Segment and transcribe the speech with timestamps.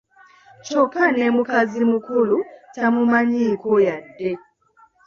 [0.65, 2.37] Kyokka n'emukazi mukulu
[2.73, 4.31] tamumanyiiko yadde.